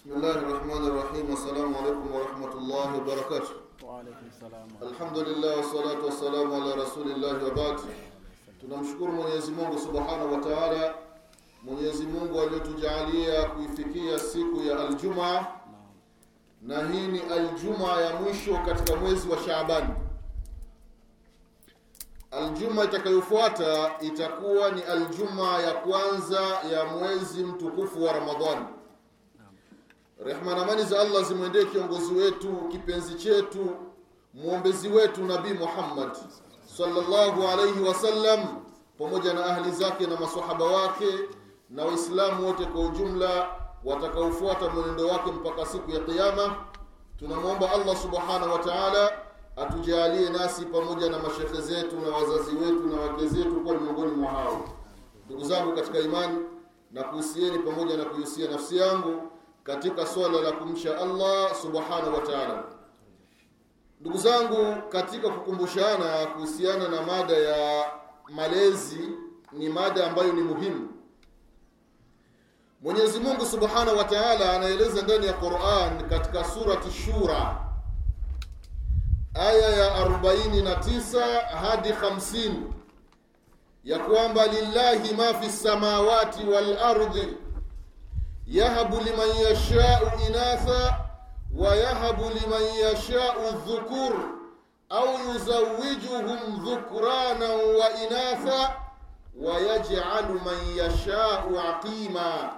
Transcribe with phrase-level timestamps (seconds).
[0.00, 6.48] بسم الله الرحمن الرحيم السلام عليكم ورحمة الله وبركاته وعليكم السلام الحمد لله والصلاة والسلام
[6.54, 7.78] على رسول الله وبعد
[8.60, 10.94] tunamshukuru Mwenyezi Mungu Subhanahu wa Ta'ala
[11.62, 15.46] Mwenyezi Mungu aliyotujalia kuifikia siku ya Aljumaa
[16.62, 19.88] na hii ni Aljumaa ya mwisho katika mwezi wa Shaaban
[22.30, 26.40] Aljuma itakayofuata itakuwa ni Aljumaa ya kwanza
[26.72, 28.66] ya mwezi mtukufu wa Ramadhani
[30.25, 33.67] Rehma na amani za Allah zimwendee kiongozi wetu, kipenzi chetu,
[34.33, 36.09] mwombezi wetu Nabii Muhammad
[36.77, 38.39] sallallahu alayhi wasallam,
[38.97, 41.05] pamoja na ahli zake na maswahaba wake
[41.69, 43.49] na Waislamu wote kwa ujumla
[43.85, 46.55] watakaofuata mwenendo wake mpaka siku ya Kiyama.
[47.19, 49.11] Tunamwomba Allah subhanahu wa ta'ala
[49.55, 54.31] atujalie nasi pamoja na mashekhe zetu na wazazi wetu na wake zetu kuwa miongoni mwa
[54.31, 54.69] hao.
[55.25, 56.37] Ndugu zangu katika imani,
[56.91, 59.30] na kuhusieni pamoja na kuihusia nafsi yangu
[59.63, 62.63] katika swala la kumcha Allah subhanahu wa ta'ala.
[64.01, 67.85] Ndugu zangu, katika kukumbushana kuhusiana na mada ya
[68.29, 69.09] malezi,
[69.51, 70.89] ni mada ambayo ni muhimu.
[72.81, 77.57] Mwenyezi Mungu subhanahu wa ta'ala anaeleza ndani ya Qur'an katika surati Shura
[79.33, 82.51] aya ya 49 hadi 50
[83.83, 87.27] ya kwamba lillahi ma fi samawati wal ardi
[88.51, 90.97] yahabu liman yashau inatha
[91.55, 94.13] wa yahabu liman yashau dhukur
[94.89, 98.75] au yuzawijuhum dhukrana wa inatha
[99.35, 102.51] wa yaj'alu man yashau aqima.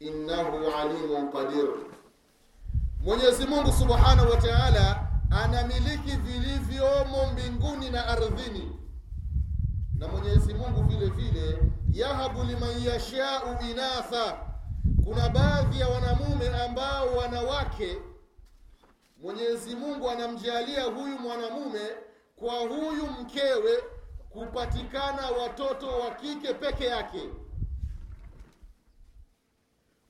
[0.00, 1.68] Innahu alimun qadir.
[3.04, 8.72] Mwenyezi Mungu Subhanahu wa Ta'ala anamiliki vilivyomo mbinguni na ardhini.
[9.98, 11.58] Na Mwenyezi Mungu vile vile
[11.92, 14.36] yahabu liman yashau inatha
[15.10, 17.98] kuna baadhi ya wanamume ambao wanawake
[19.22, 21.80] Mwenyezi Mungu anamjalia huyu mwanamume
[22.36, 23.82] kwa huyu mkewe
[24.30, 27.28] kupatikana watoto wa kike peke yake.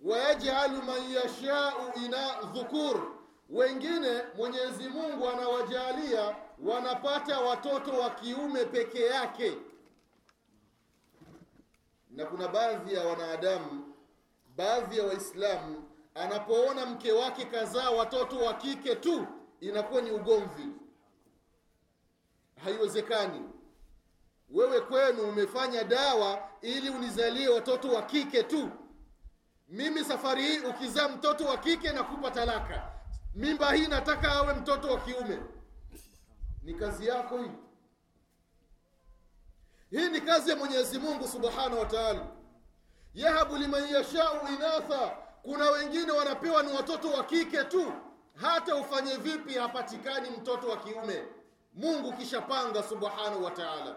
[0.04, 3.02] Wayaj'alu man yashau ina dhukur.
[3.50, 9.52] Wengine Mwenyezi Mungu anawajalia wanapata watoto wa kiume peke yake.
[12.10, 13.89] Na kuna baadhi ya wanadamu
[14.60, 19.26] baadhi ya waislamu anapoona mke wake kazaa watoto wa kike tu
[19.60, 20.66] inakuwa ni ugomvi.
[22.64, 23.42] Haiwezekani.
[24.50, 28.70] Wewe kwenu umefanya dawa ili unizalie watoto wa kike tu.
[29.68, 32.92] Mimi safari hii ukizaa mtoto wa kike na kupa talaka.
[33.34, 35.38] Mimba hii nataka awe mtoto wa kiume.
[36.62, 37.50] Ni kazi yako hii.
[39.90, 41.86] Hii ni kazi ya mwenyezi mungu subhanahu wa
[43.14, 45.16] yahabu liman yashau inatha.
[45.42, 47.92] Kuna wengine wanapewa ni watoto wa kike tu.
[48.34, 51.24] Hata ufanye vipi hapatikani mtoto wa kiume.
[51.74, 53.96] Mungu kishapanga subhanahu wa taala.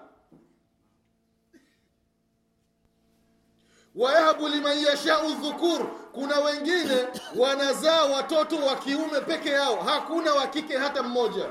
[3.96, 5.88] Wayahabu liman yashau dhukur.
[6.12, 7.08] Kuna wengine
[7.38, 9.76] wanazaa watoto wa kiume peke yao.
[9.76, 11.50] Hakuna wa kike hata mmoja.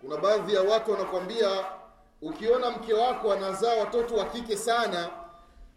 [0.00, 1.64] Kuna baadhi ya watu wanakwambia
[2.22, 5.10] ukiona mke wako anazaa watoto wa kike sana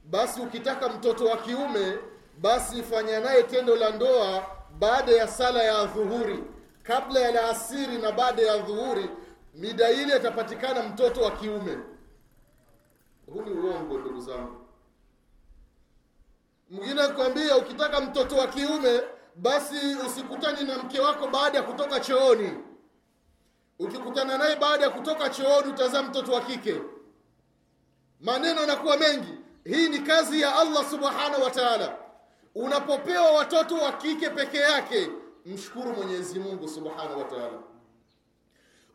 [0.03, 1.97] basi ukitaka mtoto wa kiume
[2.41, 4.45] basi fanya naye tendo la ndoa
[4.79, 6.43] baada ya sala ya dhuhuri
[6.83, 9.09] kabla ya laasiri na baada ya dhuhuri
[9.53, 11.77] mida ile atapatikana mtoto wa kiume.
[13.33, 14.55] Huu ni uongo ndugu zangu.
[16.69, 19.01] Mwingine kwambia ukitaka mtoto wa kiume
[19.35, 22.51] basi usikutani na mke wako baada ya kutoka chooni.
[23.79, 26.81] Ukikutana naye baada ya kutoka chooni utazaa mtoto wa kike.
[28.21, 29.33] Maneno yanakuwa mengi
[29.65, 31.95] hii ni kazi ya allah subhanahu wa taala.
[32.55, 35.09] Unapopewa watoto wa kike peke yake
[35.45, 37.59] mshukuru mwenyezi mungu subhanahu wa taala.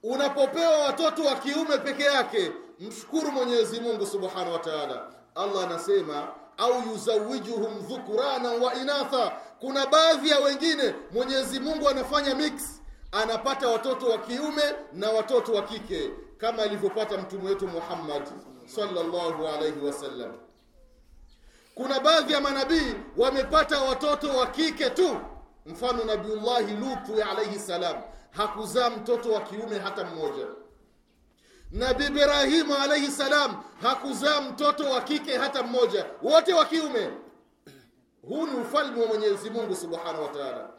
[0.02, 5.06] Unapopewa watoto wa kiume peke yake mshukuru mwenyezi mungu subhanahu wa taala.
[5.34, 9.32] Allah anasema au yuzawijuhum dhukurana wa inatha.
[9.60, 12.80] Kuna baadhi ya wengine mwenyezi mungu anafanya mix.
[13.12, 14.62] Anapata watoto wa kiume
[14.92, 18.22] na watoto wa kike kama alivyopata mtume wetu muhammad
[18.66, 20.32] sallallahu alaihi wasallam
[21.78, 25.20] kuna baadhi ya manabii wamepata watoto wa kike tu.
[25.66, 27.96] Mfano nabiullahi lutu alaihi salam.
[28.30, 30.46] Hakuzaa mtoto wa kiume hata mmoja.
[31.70, 36.06] Nabi ibrahimu alaihi salam hakuzaa mtoto wa kike hata mmoja.
[36.22, 37.10] Wote wa kiume.
[38.22, 40.70] Huu ni ufalme wa mwenyezi mungu subhanahu wa taala.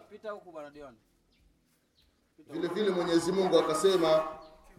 [2.48, 4.24] Vile vile mwenyezi mungu akasema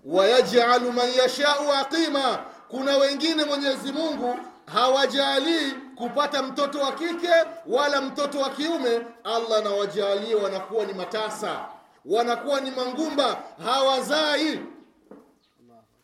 [0.05, 2.45] wayajalu man yashau aqima.
[2.69, 4.39] Kuna wengine mwenyezi mungu
[4.73, 7.33] hawajalii kupata mtoto wa kike
[7.67, 9.07] wala mtoto wa kiume.
[9.25, 11.69] Allah anawajalia wanakuwa ni matasa
[12.05, 14.61] wanakuwa ni mangumba hawazai.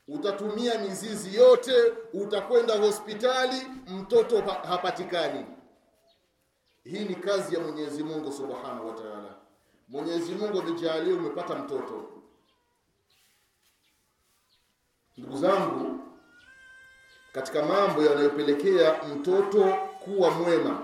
[0.09, 1.73] Utatumia mizizi yote
[2.13, 5.47] utakwenda hospitali mtoto hapatikani.
[6.85, 9.35] Hii ni kazi ya mwenyezi mungu subhanahu wa taala.
[9.89, 12.09] Mwenyezi mungu amejalia umepata mtoto.
[15.17, 15.96] Ndugu zangu
[17.37, 19.65] katika mambo yanayopelekea mtoto
[20.05, 20.83] kuwa mwema.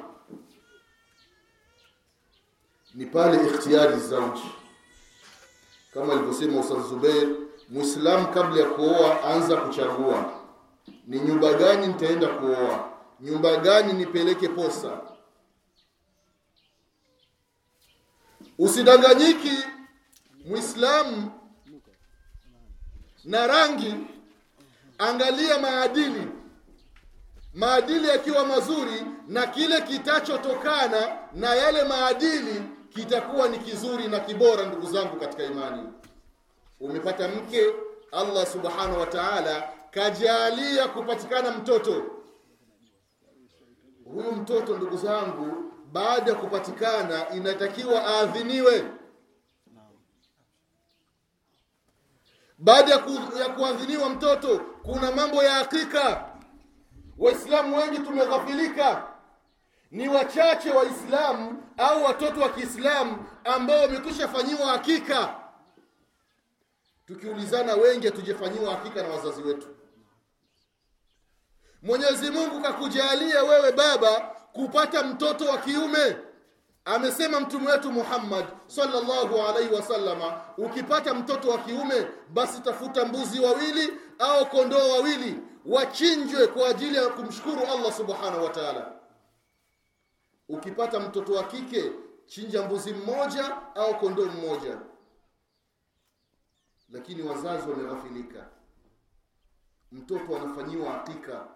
[2.94, 4.42] Ni pale ikhtiyari zauji
[5.94, 7.28] kama alivyosema Ustadh Zubeir,
[7.68, 10.32] Muislamu kabla ya kuoa anza kuchagua.
[11.06, 12.92] Ni nyumba gani nitaenda kuoa?
[13.20, 15.00] Nyumba gani nipeleke posa?
[18.58, 19.52] Usidanganyiki
[20.44, 21.32] Muislamu
[23.24, 23.94] na rangi.
[24.98, 26.41] Angalia maadili
[27.54, 32.62] maadili yakiwa mazuri na kile kitachotokana na yale maadili
[32.94, 35.88] kitakuwa ni kizuri na kibora ndugu zangu katika imani.
[36.80, 37.66] Umepata mke
[38.12, 42.02] allah subhanahu wa taala kajalia kupatikana mtoto.
[44.04, 48.84] Huyu mtoto ndugu zangu baada ya kupatikana inatakiwa aadhiniwe.
[52.58, 52.90] Baada
[53.38, 56.31] ya, kuadhiniwa mtoto kuna mambo ya hakika
[57.18, 59.02] waislamu wengi tumeghafilika.
[59.90, 65.34] Ni wachache waislamu au watoto wa kiislamu ambao wamekwisha fanyiwa hakika.
[67.06, 69.66] Tukiulizana wengi hatujafanyiwa hakika na wazazi wetu.
[71.82, 74.20] Mwenyezi mungu kakujalia wewe baba
[74.52, 76.16] kupata mtoto wa kiume.
[76.84, 83.92] Amesema mtume wetu muhammad sallallahu alaihi wasallama ukipata mtoto wa kiume basi tafuta mbuzi wawili
[84.18, 88.92] au kondoo wawili wachinjwe kwa ajili ya kumshukuru allah subhanahu wa taala.
[90.48, 91.92] Ukipata mtoto wa kike
[92.26, 94.78] chinja mbuzi mmoja au kondoo mmoja.
[96.90, 98.46] Lakini wazazi wameghafilika.
[99.92, 101.46] Mtoto anafanyiwa akika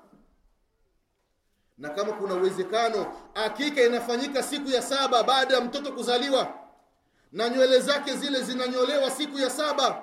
[1.79, 6.55] na kama kuna uwezekano akika inafanyika siku ya saba baada ya mtoto kuzaliwa.
[7.33, 10.03] Na nywele zake zile zinanyolewa siku ya saba.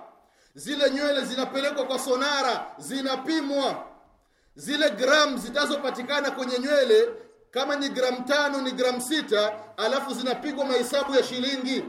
[0.56, 3.93] Zile nywele zinapelekwa kwa sonara zinapimwa
[4.56, 7.10] zile gramu zitazopatikana kwenye nywele
[7.52, 11.84] kama ni gramu tano ni gramu sita alafu zinapigwa mahesabu ya shilingi.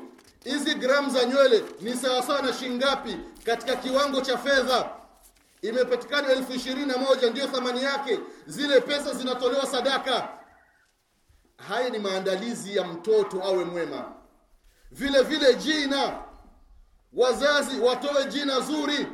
[0.45, 4.91] Hizi gramu za nywele ni sawasawa na shingapi katika kiwango cha fedha?
[5.63, 8.21] Imepatikana elfu ishirini na moja ndiyo thamani yake.
[8.47, 10.29] Zile pesa zinatolewa sadaka.
[11.69, 14.13] Haya ni maandalizi ya mtoto awe mwema.
[14.91, 16.19] Vile vile jina.
[17.13, 19.07] Wazazi watoe jina zuri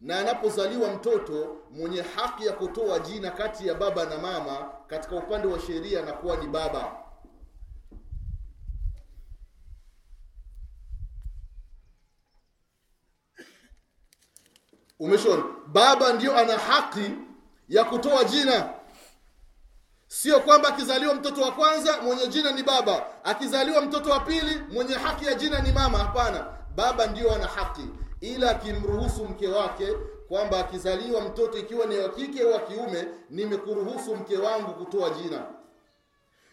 [0.00, 5.48] na anapozaliwa mtoto mwenye haki ya kutoa jina kati ya baba na mama katika upande
[5.48, 7.02] wa sheria anakuwa ni baba.
[14.98, 17.10] Umeshona baba ndio ana haki
[17.68, 18.70] ya kutoa jina.
[20.08, 23.24] Sio kwamba akizaliwa mtoto wa kwanza mwenye jina ni baba.
[23.24, 25.98] Akizaliwa mtoto wa pili mwenye haki ya jina ni mama.
[25.98, 26.46] Hapana.
[26.76, 27.82] Baba ndio ana haki
[28.20, 29.88] ila akimruhusu mke wake
[30.28, 35.46] kwamba akizaliwa mtoto ikiwa ni wa kike au wa kiume nimekuruhusu mke wangu kutoa jina.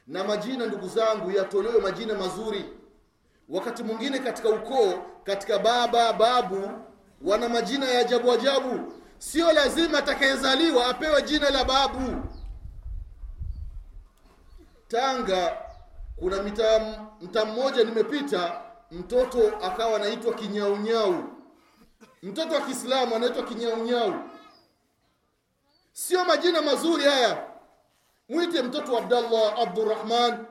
[0.08, 2.66] Na majina ndugu zangu yatolewe majina mazuri.
[3.50, 4.94] Wakati mwingine katika ukoo
[5.24, 6.70] katika baba babu
[7.22, 8.94] wana majina ya ajabu ajabu.
[9.18, 12.22] Sio lazima atakayezaliwa apewe jina la babu.
[14.88, 15.58] Tanga
[16.16, 16.44] kuna
[17.22, 21.24] mta mmoja nimepita mtoto akawa anaitwa kinyaunyau
[22.24, 24.14] mtoto wa kiislamu anaitwa kinyaunyau
[25.94, 27.48] sio majina mazuri haya.
[28.30, 30.46] Mwite mtoto abdallah abdurrahman.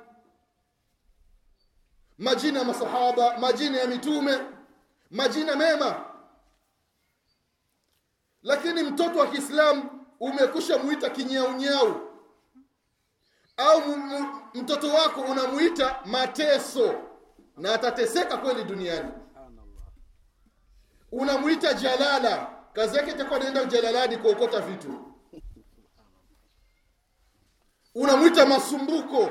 [2.19, 4.39] Majina ya masahaba majina ya mitume
[5.11, 6.05] majina mema.
[8.43, 12.01] Lakini mtoto wa kiislamu umekusha muita kinyaunyau
[13.57, 13.83] au
[14.55, 16.95] mtoto wako unamuita mateso.
[17.57, 19.11] Na atateseka kweli duniani
[21.13, 22.47] unamuita jalala.
[22.73, 25.13] Kazi yake itakuwa naenda jalalani kuokota vitu.
[27.95, 29.31] Unamwita masumbuko.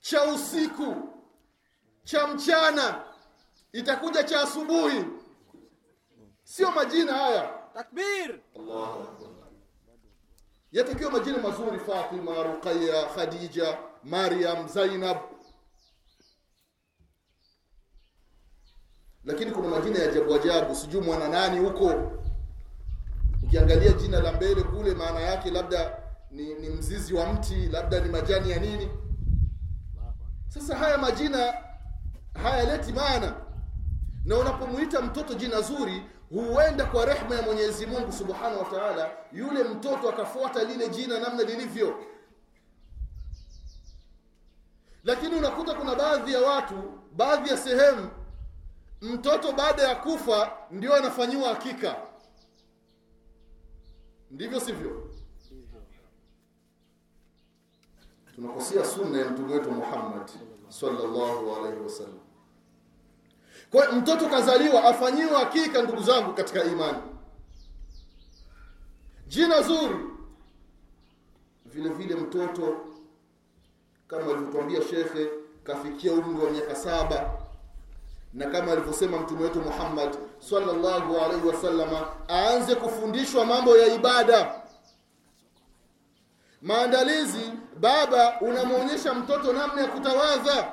[0.00, 0.96] Cha usiku.
[2.04, 3.04] Cha mchana.
[3.72, 5.04] Itakuja cha asubuhi.
[6.42, 7.54] Sio majina haya.
[7.74, 8.40] Takbir.
[10.72, 15.16] Yatakiwa majina mazuri fatima ruqaya khadija mariam zainab
[19.28, 22.12] lakini kuna majina ya ajabu ajabu sijui mwana nani huko.
[23.42, 25.92] Ukiangalia jina la mbele kule maana yake labda
[26.30, 28.88] ni, ni mzizi wa mti labda ni majani ya nini.
[30.48, 31.54] Sasa haya majina
[32.42, 33.34] hayaleti maana.
[34.24, 39.64] Na unapomuita mtoto jina zuri huenda kwa rehma ya mwenyezi mungu subhanahu wa taala yule
[39.64, 41.94] mtoto akafuata lile jina namna lilivyo.
[45.04, 46.74] Lakini unakuta kuna baadhi ya watu
[47.16, 48.10] baadhi ya sehemu
[49.02, 51.96] mtoto baada ya kufa ndio anafanyiwa hakika.
[54.30, 55.10] Ndivyo sivyo?
[58.34, 60.30] Tunakosea sunna ya mtume wetu muhammad
[60.68, 62.18] sallallahu alaihi wasallam.
[63.70, 66.98] Kwa mtoto kazaliwa afanyiwa hakika ndugu zangu katika imani.
[69.26, 69.96] Jina zuri.
[71.66, 72.76] Vile vile mtoto
[74.08, 75.28] kama alivyotuambia shekhe
[75.64, 77.37] kafikia umri wa miaka saba
[78.32, 84.54] na kama alivyosema mtume wetu muhammad sallallahu alaihi wasallama aanze kufundishwa mambo ya ibada.
[86.62, 90.72] Maandalizi baba unamwonyesha mtoto namna ya kutawadha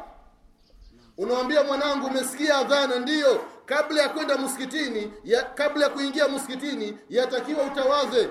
[1.18, 3.00] unamwambia mwanangu umesikia adhana?
[3.00, 3.42] Ndiyo.
[3.66, 8.30] Kabla ya kwenda msikitini ya, kabla ya kuingia msikitini yatakiwa utawadhe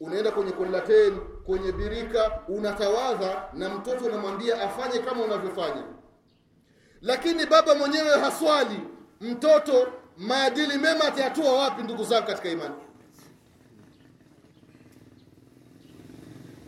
[0.00, 5.82] unaenda kwenye kolateni kwenye birika unatawadha na mtoto unamwambia afanye kama unavyofanya
[7.04, 8.80] lakini baba mwenyewe haswali
[9.20, 12.74] mtoto maadili mema atayatoa wapi ndugu zangu katika imani?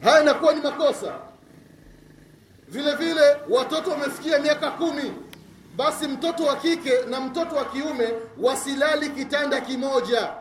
[0.02, 1.14] Haya inakuwa ni makosa.
[2.68, 5.12] Vile vile watoto wamefikia miaka kumi
[5.76, 8.08] basi mtoto wa kike na mtoto wa kiume
[8.40, 10.32] wasilali kitanda kimoja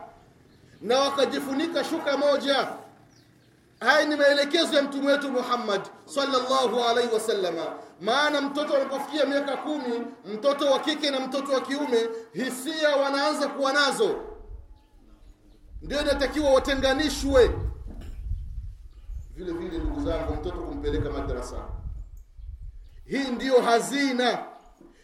[0.80, 2.68] na wakajifunika shuka moja
[3.80, 7.66] haya ni maelekezo ya mtume wetu muhammad sallallahu alaihi wasallama
[8.00, 10.00] maana mtoto anapofikia miaka kumi
[10.34, 14.16] mtoto wa kike na mtoto wa kiume hisia wanaanza kuwa nazo.
[15.82, 17.50] Ndio inatakiwa watenganishwe.
[19.34, 21.56] Vile vile ndugu zangu mtoto kumpeleka madrasa.
[23.04, 24.38] Hii ndiyo hazina.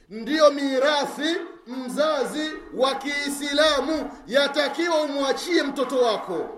[0.08, 1.36] Ndiyo mirathi
[1.66, 4.10] mzazi wa kiislamu.
[4.26, 6.48] Yatakiwa umwachie mtoto wako